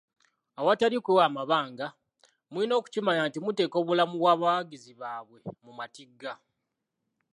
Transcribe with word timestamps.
Awatali 0.59 0.97
kwewa 1.03 1.27
mabanga, 1.37 1.87
mulina 2.51 2.73
okukimanya 2.75 3.23
nti 3.27 3.37
muteeka 3.43 3.75
obulamu 3.81 4.15
bw'abawagizi 4.17 4.91
babwe 5.01 5.39
mu 5.65 5.71
matigga. 5.77 6.33